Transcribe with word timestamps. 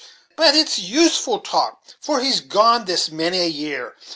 but 0.35 0.55
it's 0.55 0.79
useless 0.79 1.25
to 1.41 1.51
talk, 1.51 1.79
for 1.99 2.21
he's 2.21 2.41
gone 2.41 2.85
this 2.85 3.11
many 3.11 3.37
a 3.37 3.45
year. 3.45 3.93